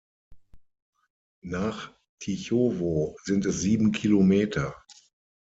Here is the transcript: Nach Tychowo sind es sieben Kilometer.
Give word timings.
Nach 1.43 1.93
Tychowo 2.19 3.17
sind 3.23 3.45
es 3.45 3.61
sieben 3.61 3.91
Kilometer. 3.91 4.73